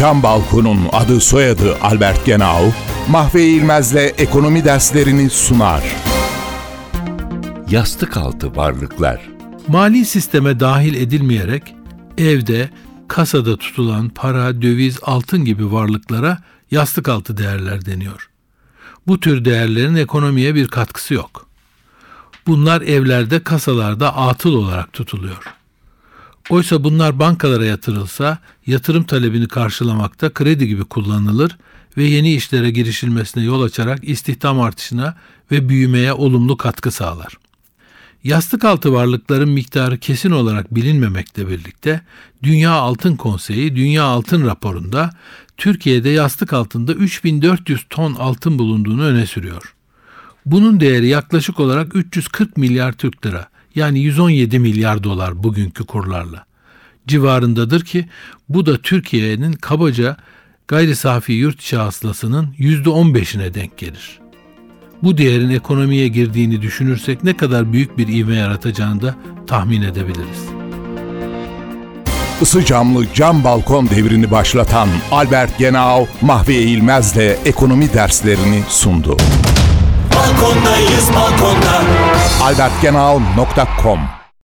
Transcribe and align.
Cam 0.00 0.22
Balkon'un 0.22 0.78
adı 0.92 1.20
soyadı 1.20 1.76
Albert 1.82 2.26
Genau, 2.26 2.72
Mahve 3.08 3.44
İlmez'le 3.44 4.14
ekonomi 4.18 4.64
derslerini 4.64 5.30
sunar. 5.30 5.82
Yastık 7.70 8.16
altı 8.16 8.56
varlıklar. 8.56 9.30
Mali 9.68 10.04
sisteme 10.04 10.60
dahil 10.60 10.94
edilmeyerek 10.94 11.74
evde, 12.18 12.70
kasada 13.08 13.56
tutulan 13.56 14.08
para, 14.08 14.62
döviz, 14.62 14.98
altın 15.02 15.44
gibi 15.44 15.72
varlıklara 15.72 16.38
yastık 16.70 17.08
altı 17.08 17.36
değerler 17.36 17.86
deniyor. 17.86 18.30
Bu 19.06 19.20
tür 19.20 19.44
değerlerin 19.44 19.94
ekonomiye 19.94 20.54
bir 20.54 20.68
katkısı 20.68 21.14
yok. 21.14 21.46
Bunlar 22.46 22.82
evlerde, 22.82 23.42
kasalarda 23.42 24.16
atıl 24.16 24.54
olarak 24.54 24.92
tutuluyor. 24.92 25.59
Oysa 26.50 26.84
bunlar 26.84 27.18
bankalara 27.18 27.64
yatırılsa 27.64 28.38
yatırım 28.66 29.04
talebini 29.04 29.48
karşılamakta 29.48 30.30
kredi 30.30 30.68
gibi 30.68 30.84
kullanılır 30.84 31.58
ve 31.96 32.04
yeni 32.04 32.34
işlere 32.34 32.70
girişilmesine 32.70 33.44
yol 33.44 33.62
açarak 33.62 34.08
istihdam 34.08 34.60
artışına 34.60 35.16
ve 35.50 35.68
büyümeye 35.68 36.12
olumlu 36.12 36.56
katkı 36.56 36.90
sağlar. 36.90 37.38
Yastık 38.24 38.64
altı 38.64 38.92
varlıkların 38.92 39.48
miktarı 39.48 39.98
kesin 39.98 40.30
olarak 40.30 40.74
bilinmemekle 40.74 41.48
birlikte 41.48 42.00
Dünya 42.42 42.72
Altın 42.72 43.16
Konseyi 43.16 43.76
Dünya 43.76 44.04
Altın 44.04 44.46
raporunda 44.46 45.10
Türkiye'de 45.56 46.08
yastık 46.08 46.52
altında 46.52 46.92
3400 46.92 47.86
ton 47.90 48.14
altın 48.14 48.58
bulunduğunu 48.58 49.04
öne 49.04 49.26
sürüyor. 49.26 49.74
Bunun 50.46 50.80
değeri 50.80 51.08
yaklaşık 51.08 51.60
olarak 51.60 51.96
340 51.96 52.56
milyar 52.56 52.92
Türk 52.92 53.26
lira 53.26 53.49
yani 53.74 54.00
117 54.00 54.58
milyar 54.58 55.04
dolar 55.04 55.42
bugünkü 55.42 55.86
kurlarla 55.86 56.50
civarındadır 57.10 57.84
ki 57.84 58.08
bu 58.48 58.66
da 58.66 58.78
Türkiye'nin 58.78 59.52
kabaca 59.52 60.16
gayri 60.68 60.96
safi 60.96 61.32
yurt 61.32 61.60
içi 61.60 61.76
hasılasının 61.76 62.54
%15'ine 62.58 63.54
denk 63.54 63.78
gelir. 63.78 64.20
Bu 65.02 65.18
değerin 65.18 65.50
ekonomiye 65.50 66.08
girdiğini 66.08 66.62
düşünürsek 66.62 67.24
ne 67.24 67.36
kadar 67.36 67.72
büyük 67.72 67.98
bir 67.98 68.08
ivme 68.08 68.36
yaratacağını 68.36 69.02
da 69.02 69.14
tahmin 69.46 69.82
edebiliriz. 69.82 70.48
Isı 72.40 72.64
camlı 72.64 73.04
cam 73.14 73.44
balkon 73.44 73.88
devrini 73.90 74.30
başlatan 74.30 74.88
Albert 75.10 75.58
Genau, 75.58 76.06
Mahve 76.20 76.54
İlmez'le 76.54 77.46
ekonomi 77.46 77.92
derslerini 77.92 78.62
sundu. 78.68 79.16
Balkondayız 80.14 81.10
balkonda. 81.14 81.82
albertgenal.com 82.50 84.19